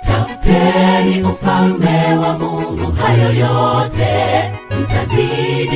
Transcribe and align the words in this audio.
tafuteni 0.00 1.22
ufalme 1.22 2.16
wa 2.22 2.38
Mungu, 2.38 2.92
hayo 2.92 3.32
yote 3.32 4.35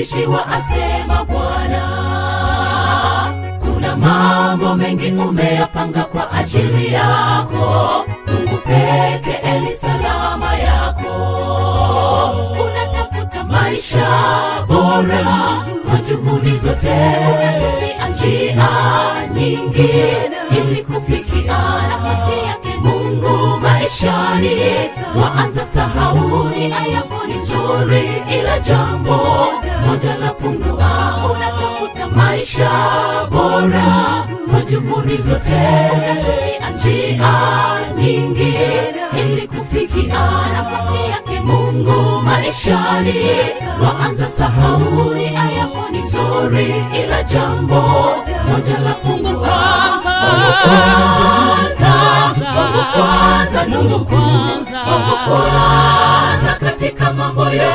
umebishiwa, 0.00 0.47
asema 0.47 1.25
Bwana. 1.25 1.82
Kuna 3.61 3.97
mambo 3.97 4.75
mengi 4.75 5.12
umeyapanga 5.12 6.05
kwa 6.05 6.32
ajili 6.32 6.93
yako, 6.93 8.05
Mungu 8.26 8.56
peke 8.56 9.38
eli 9.44 9.76
salama 9.76 10.55
yako. 10.55 11.14
Unatafuta 12.64 13.44
maisha 13.44 14.06
bora 14.69 15.64
kwa 15.91 15.99
juhudi 16.08 16.56
zote, 16.58 16.91
umetumia 17.31 18.08
njia 18.08 18.69
nyingi 19.35 19.91
ili 20.50 20.82
kufikia 20.85 21.58
nafasi 21.88 22.38
yake 22.46 22.69
Mungu 22.82 23.61
maishani. 23.61 24.56
Waanza 25.23 25.67
sahauni 25.67 26.64
ayako 26.73 27.26
ni 27.26 27.41
zuri, 27.43 28.08
ila 28.38 28.58
jambo 28.58 29.49
moja 29.87 30.19
na 30.19 30.32
pungua, 30.32 31.17
unatafuta 31.31 32.06
maisha 32.17 32.71
bora, 33.31 34.27
majumbuni 34.53 35.17
zote 35.17 35.91
unatumia 35.93 36.71
njia 36.71 37.32
nyingi 37.97 38.55
ili 39.21 39.49
kufikia 39.49 40.31
nafasi 40.53 41.11
yake 41.11 41.41
Mungu 41.41 42.23
maishani. 42.23 43.15
Waanza 43.82 44.29
sahau 44.29 45.15
nia 45.15 45.31
yako 45.59 45.85
ni 45.91 45.99
nzuri, 46.03 46.75
ila 47.05 47.23
jambo 47.23 47.81
moja 48.49 48.79
la 48.79 48.94
pungua, 48.94 49.32
kwanza 49.32 50.11
kwanza, 51.73 51.94
kwanza, 52.94 53.65
kwanza 55.29 56.55
katika 56.61 57.12
mambo 57.12 57.44
yote 57.44 57.71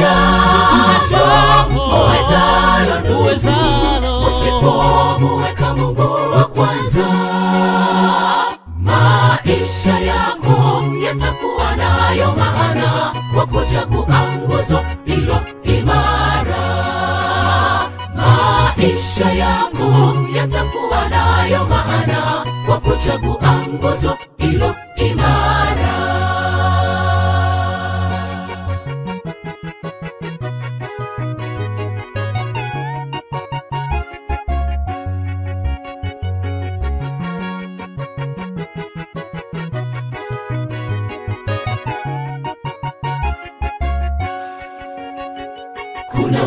Jambo 0.00 1.06
jambo, 1.10 1.84
uwezalo 1.86 3.00
ndugu, 3.00 3.30
usipomuweka 4.26 5.74
Mungu 5.74 6.00
wa 6.36 6.44
kwanza, 6.44 7.06
maisha 8.82 9.98
yako 10.00 10.84
yatakuwa 11.04 11.76
nayo 11.76 12.34
maana 12.36 13.12
kwa 13.34 13.46
kuchagua 13.46 14.22
nguzo 14.38 14.80
imara. 15.64 16.74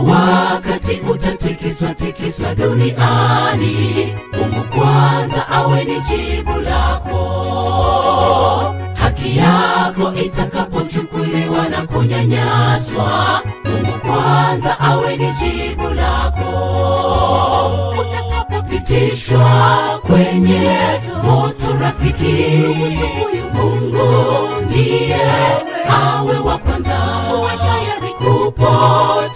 Wakati 0.03 0.94
utatikiswa 1.11 1.94
tikiswa 1.94 2.55
duniani, 2.55 4.15
Mungu 4.33 4.63
kwanza 4.75 5.47
awe 5.49 5.83
ni 5.83 5.99
jibu 6.01 6.59
lako. 6.61 7.23
Haki 8.94 9.38
yako 9.38 10.13
itakapochukuliwa 10.25 11.69
na 11.69 11.81
kunyanyaswa, 11.81 13.41
Mungu 13.65 13.99
kwanza 13.99 14.79
awe 14.79 15.17
ni 15.17 15.31
jibu 15.31 15.89
lako. 15.89 16.51
Utakapopitishwa 18.01 19.50
kwenye 20.07 20.77
moto 21.23 21.77
rafiki, 21.81 22.57
Mungu 23.53 24.13
ndiye 24.65 25.17
awe 25.89 26.39
wa 26.39 26.57
kwanza, 26.57 26.66
uwe 26.66 26.66
tayari 26.66 26.66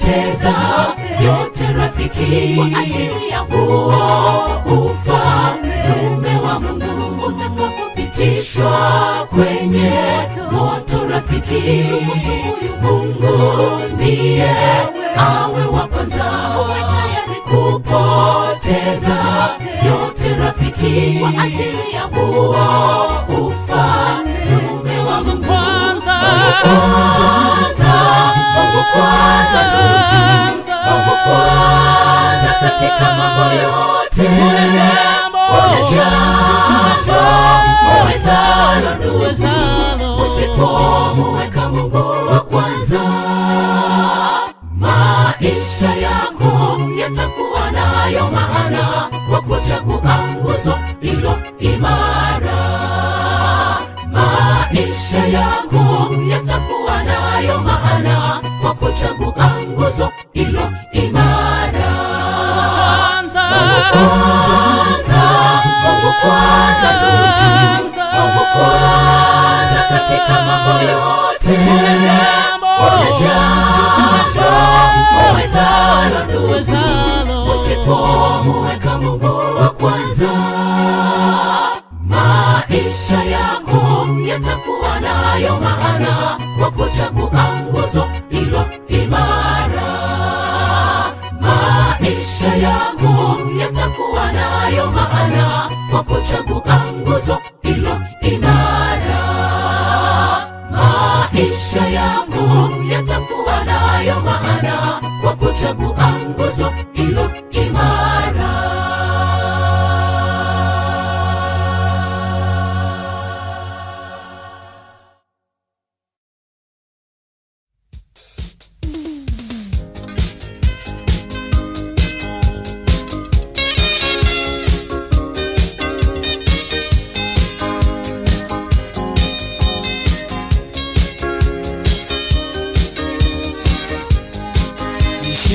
kupoteza 0.01 0.53
yote 1.25 1.73
rafiki. 1.73 2.55
Kwa 2.55 2.65
ajili 2.79 3.29
ya 3.29 3.39
huo 3.39 4.85
ufalme. 4.85 6.35
Wa 6.45 6.59
Mungu 6.59 7.25
utakapopitishwa 7.25 9.27
kwenye 9.29 9.91
moto 10.51 11.07
rafiki. 11.09 11.83
Mungu 12.81 13.37
ndiye 13.93 14.49
awe 15.17 15.65
wa 15.65 15.87
kwanza, 15.87 16.31
uwe 16.65 16.75
tayari 16.75 17.41
kupoteza 17.43 19.17
yote 19.85 20.35
rafiki. 20.35 21.19
Kwa 21.19 21.43
ajili 21.43 21.91
ya 21.93 22.01
huo 22.03 23.47
ufalme. 23.47 24.99
wa 25.09 25.23
Mungu 25.23 25.45
kwanza, 28.93 29.59
ndugu. 29.67 30.01
Mungu 30.85 31.15
kwanza 31.23 32.53
katika 32.61 33.15
mambo 33.17 33.53
yote. 33.55 34.23
jambo, 34.75 35.39
Kuna 35.47 35.79
jambo 37.05 38.03
uwezalo 38.03 38.95
ndugu, 38.99 40.23
usipomuweka 40.23 41.69
Mungu 41.69 41.97
wa 42.31 42.39
kwanza, 42.39 42.99
maisha 44.79 45.93
yako 45.95 46.79
yatakuwa 46.99 47.71
nayo 47.71 48.31
maana 48.31 49.09
kwa 49.29 49.41
kuchagua 49.41 50.17
nguzo 60.01 60.11
hilo 60.33 60.71
imara. 60.91 61.91
Kwanza. 63.21 63.41
Kwanza, 63.91 65.21
kwanza. 66.21 66.91
Mungu 68.13 68.45
kwanza 68.53 69.81
katika 69.89 70.35
mambo 70.45 70.73
yote. 70.85 71.57
jambo, 72.05 72.67
Kuna 72.77 73.09
jambo 74.33 75.31
uwezalo 75.33 76.19
ndugu, 76.25 76.47
uwezalo. 76.47 77.43
usipomuweka 77.51 78.97
Mungu 78.97 79.25
wa 79.59 79.69
kwanza, 79.69 80.31
maisha 82.07 83.23
yako 83.23 84.07
yatakuwa 84.27 84.99
nayo 84.99 85.59
maana 85.59 86.37
kwa 86.59 86.71
kuchagua 86.71 87.20
maana 95.21 95.69
kwa 95.91 96.03
kuchagua 96.03 96.83
nguzo 96.93 97.37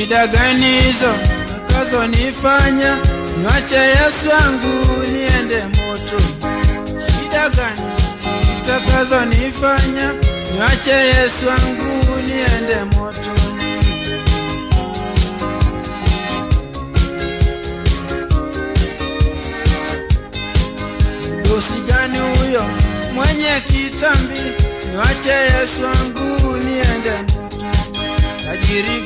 shida 0.07 0.27
gani 0.27 0.81
hizo 0.81 1.13
nakazonifanya 1.69 2.97
niwache 3.39 3.77
Yesu 3.77 4.29
wangu 4.31 5.03
niende 5.13 5.63
moto? 5.65 6.23
Shida 7.07 7.49
gani 7.49 7.81
zitakazonifanya 8.47 10.13
niwache 10.53 10.91
Yesu 10.91 11.49
wangu 11.49 12.17
niende 12.27 12.85
moto? 12.97 13.31
Dosi 21.45 21.81
gani 21.89 22.19
huyo 22.19 22.65
mwenye 23.15 23.61
kitambi 23.67 24.41
niwache 24.91 25.31
Yesu 25.31 25.83
wangu 25.85 26.57
niende 26.57 27.11
moto? 27.11 27.67
Tajiri 28.45 29.01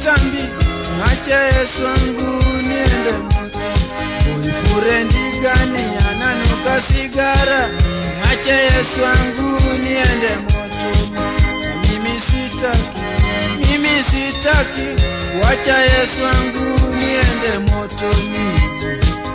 kitambi? 0.00 0.42
Mwache 0.98 1.34
Yesu 1.34 1.84
wangu 1.84 2.42
niende 2.62 3.12
moto. 3.22 3.58
Boyfriend 4.24 5.12
gani 5.42 5.84
ananuka 6.10 6.80
sigara? 6.80 7.68
Mwache 8.18 8.50
Yesu 8.52 9.02
wangu 9.02 9.60
niende 9.78 10.36
moto. 10.42 10.90
Mimi 11.82 12.20
sitaki, 12.20 13.00
mimi 13.56 13.88
sitaki, 14.10 15.02
wacha 15.42 15.78
Yesu 15.78 16.22
wangu 16.22 16.96
niende 16.96 17.72
motoni. 17.72 18.50
kama 19.20 19.29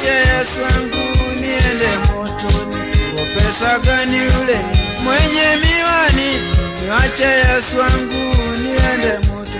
mwache 0.00 0.16
Yesu 0.16 0.62
wangu 0.62 1.40
niende 1.40 1.88
motoni. 2.12 2.76
Profesa 3.14 3.78
gani 3.78 4.16
yule 4.16 4.58
mwenye 5.04 5.46
miwani, 5.62 6.52
niwache 6.82 7.22
Yesu 7.24 7.78
wangu 7.80 8.36
niende 8.62 9.28
moto. 9.28 9.50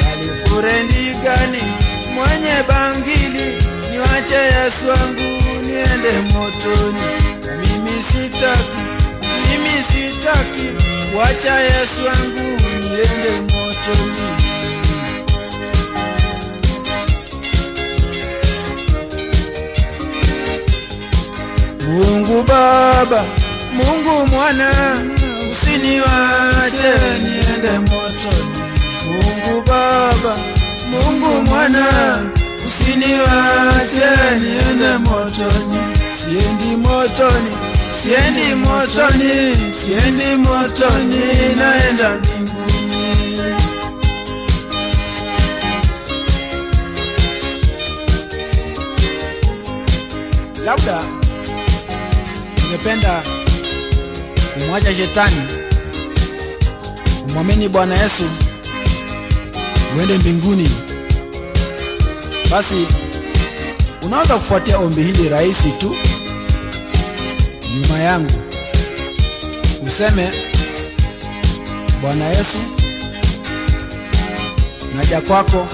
Galifurendi 0.00 1.14
gani 1.24 1.62
mwenye 2.14 2.62
bangili, 2.68 3.62
niwache 3.90 4.34
Yesu 4.34 4.88
wangu 4.88 5.42
niende 5.66 6.32
motoni. 6.32 7.00
Mimi 7.60 8.02
sitaki, 8.02 8.82
mimi 9.50 9.82
sitaki, 9.88 10.68
wacha 11.16 11.60
Yesu 11.60 12.04
wangu 12.06 12.60
niende 12.80 13.54
motoni. 13.54 14.37
Mungu 21.88 22.42
Baba, 22.42 23.24
Mungu 23.72 24.26
Mwana, 24.30 24.70
usiniwache 25.50 26.92
niende 27.22 27.78
motoni. 27.78 28.58
Mungu 29.06 29.62
Baba, 29.66 30.36
Mungu 30.90 31.42
Mwana, 31.50 31.86
usiniwache 32.66 34.08
niende 34.40 34.98
motoni. 35.10 35.78
Siendi 36.14 36.76
motoni, 36.76 37.52
siendi 38.02 38.54
motoni, 38.54 39.56
siendi 39.80 40.36
motoni, 40.36 41.20
naenda 41.56 42.10
mbinguni. 42.10 42.88
Labda 50.64 51.02
ungependa 52.68 53.22
kumwacha 54.54 54.94
shetani 54.94 55.42
umwamini 57.28 57.68
Bwana 57.68 57.94
Yesu 58.02 58.22
uende 59.96 60.18
mbinguni, 60.18 60.70
basi 62.50 62.86
unaweza 64.06 64.34
kufuatia 64.34 64.78
ombi 64.78 65.02
hili 65.02 65.28
rahisi 65.28 65.70
tu 65.80 65.96
nyuma 67.82 67.98
yangu, 67.98 68.32
useme: 69.86 70.28
Bwana 72.00 72.28
Yesu, 72.28 72.58
naja 74.96 75.20
kwako, 75.20 75.66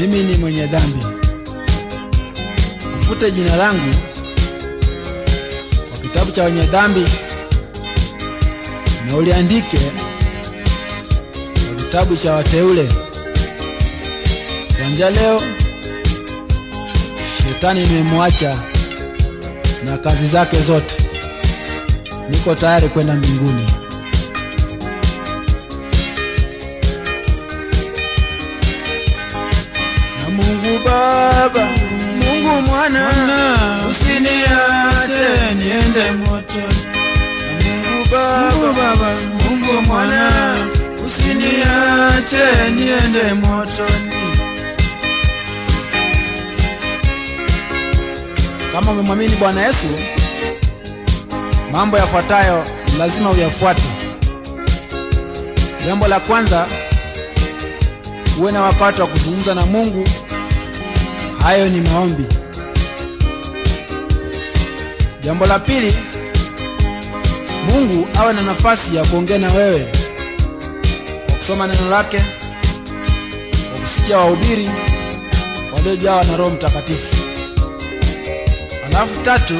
mimi 0.00 0.22
ni 0.22 0.36
mwenye 0.36 0.66
dhambi, 0.66 1.04
ufute 3.00 3.30
jina 3.30 3.56
langu 3.56 3.94
kitabu 6.14 6.30
cha 6.32 6.44
wenye 6.44 6.62
dhambi 6.62 7.04
na 9.06 9.16
uliandike 9.16 9.78
kitabu 11.76 12.16
cha 12.16 12.32
wateule. 12.32 12.88
Kuanzia 14.78 15.10
leo 15.10 15.42
shetani 17.42 17.86
nimemwacha 17.86 18.58
na 19.84 19.98
kazi 19.98 20.26
zake 20.28 20.60
zote, 20.60 20.96
niko 22.30 22.54
tayari 22.54 22.88
kwenda 22.88 23.14
mbinguni. 23.14 23.66
Na 30.22 30.30
Mungu 30.30 30.78
Baba, 30.84 31.68
Mungu 32.44 32.62
Mwana, 32.70 33.08
usiniache 33.90 35.54
niende 35.54 36.12
moto. 36.12 36.60
Mungu 37.72 38.74
Baba, 38.76 39.16
Mungu 39.50 39.82
Mwana, 39.86 40.30
usiniache 41.06 42.70
niende 42.74 43.34
motoni. 43.34 44.14
Kama 48.72 48.92
umemwamini 48.92 49.36
Bwana 49.36 49.62
Yesu, 49.62 49.86
mambo 51.72 51.96
yafuatayo 51.98 52.66
lazima 52.98 53.30
uyafuate. 53.30 53.82
Jambo 55.86 56.08
la 56.08 56.20
kwanza, 56.20 56.66
uwe 58.40 58.52
na 58.52 58.62
wakati 58.62 59.00
wa 59.00 59.06
kuzungumza 59.06 59.54
na 59.54 59.66
Mungu. 59.66 60.04
Hayo 61.44 61.68
ni 61.68 61.80
maombi. 61.80 62.24
Jambo 65.20 65.46
la 65.46 65.58
pili, 65.58 65.94
Mungu 67.68 68.06
awe 68.18 68.32
na 68.32 68.42
nafasi 68.42 68.96
ya 68.96 69.04
kuongea 69.04 69.38
na 69.38 69.52
wewe 69.52 69.92
kwa 71.26 71.34
kusoma 71.36 71.66
neno 71.66 71.90
lake, 71.90 72.20
kwa 73.72 73.80
kusikia 73.80 74.18
wahubiri 74.18 74.70
waliojawa 75.76 76.24
na 76.24 76.36
Roho 76.36 76.50
Mtakatifu. 76.50 77.16
Alafu 78.86 79.20
tatu, 79.22 79.54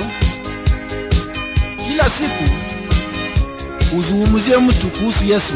kila 1.88 2.04
siku 2.04 2.44
uzungumzie 3.98 4.56
mtu 4.56 4.86
kuhusu 4.88 5.24
Yesu, 5.24 5.54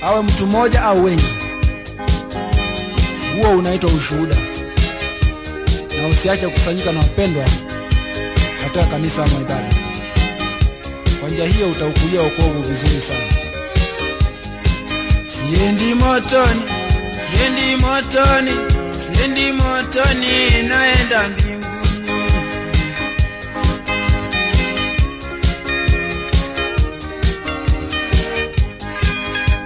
awe 0.00 0.22
mtu 0.22 0.46
mmoja 0.46 0.82
au 0.82 1.04
wengi. 1.04 1.24
Huo 3.36 3.50
unaitwa 3.50 3.90
ushuhuda, 3.90 4.36
na 6.02 6.08
usiache 6.08 6.46
kukusanyika 6.46 6.92
na 6.92 7.00
wapendwa 7.00 7.44
katika 8.62 8.84
kanisa 8.84 9.24
ama 9.24 9.40
ibada. 9.40 9.74
Kwa 11.20 11.28
njia 11.28 11.46
hiyo 11.46 11.70
utaukulia 11.70 12.22
wokovu 12.22 12.62
vizuri 12.62 13.00
sana. 13.00 13.32
Siendi 15.26 15.94
motoni, 15.94 16.62
siendi 17.24 17.76
motoni, 17.84 18.50
siendi 18.98 19.52
motoni, 19.52 20.62
naenda 20.68 21.28
mbinguni. 21.28 21.62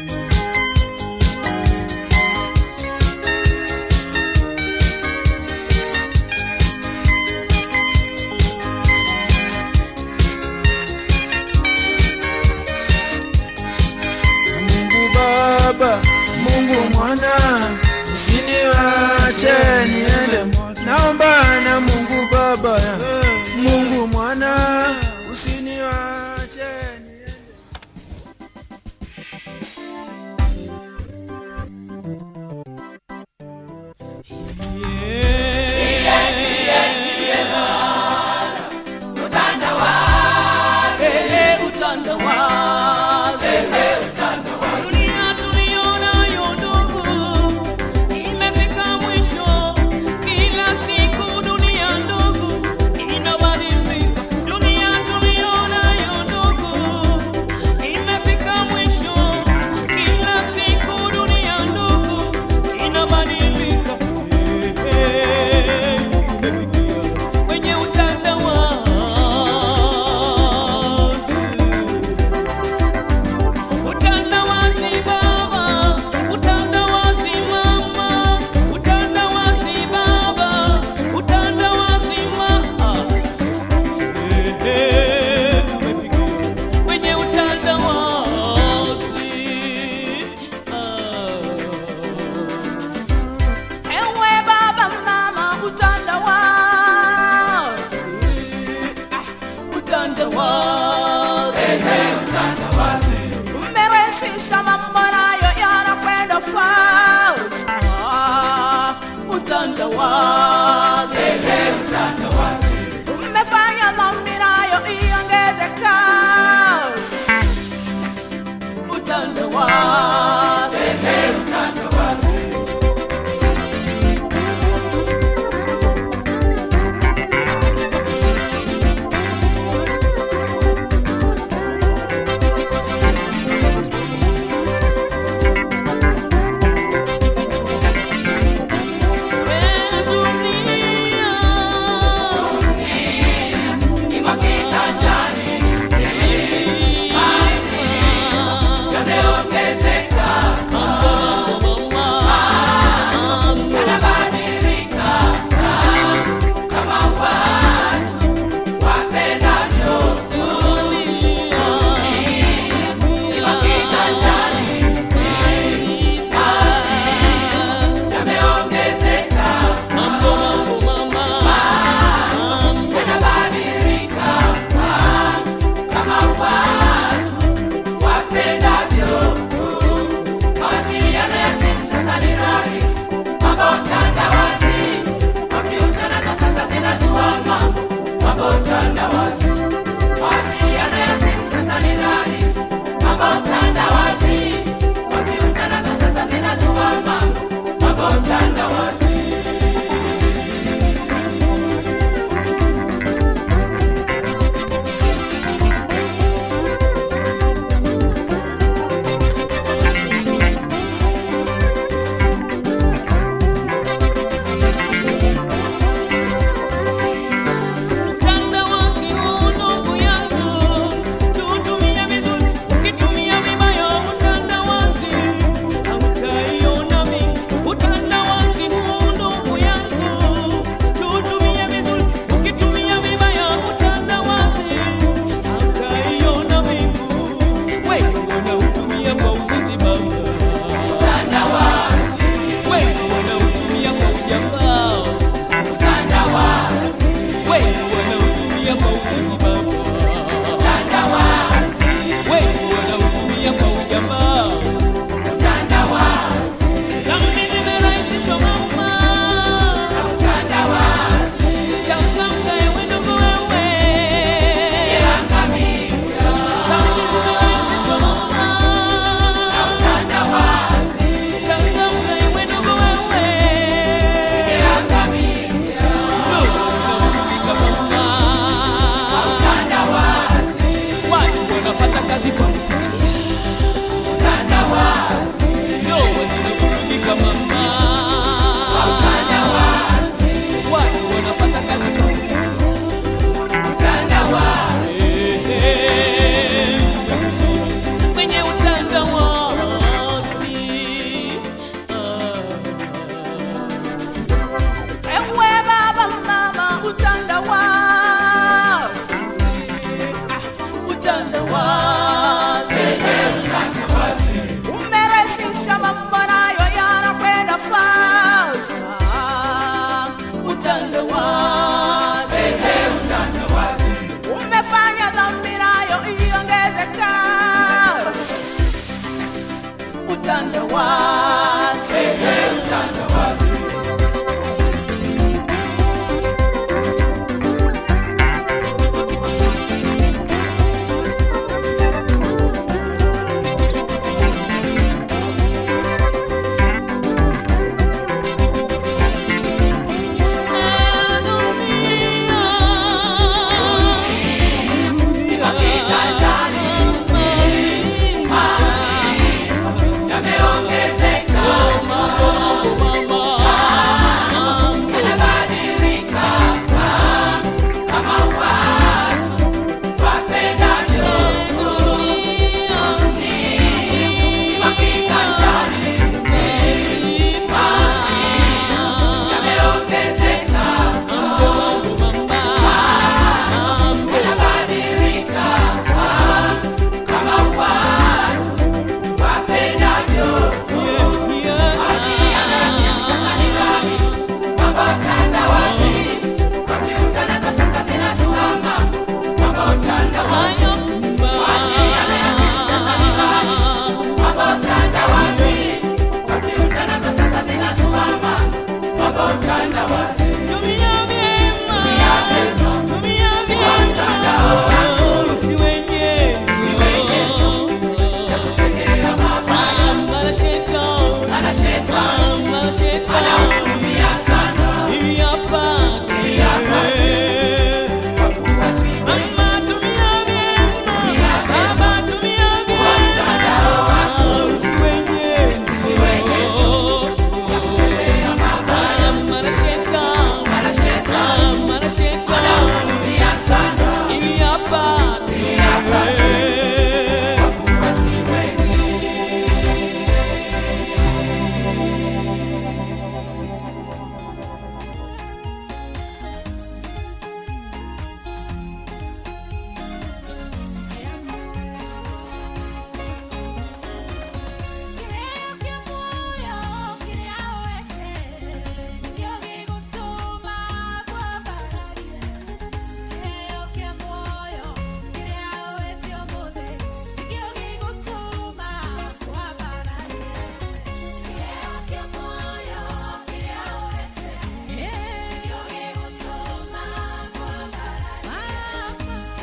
underworld. 119.14 120.13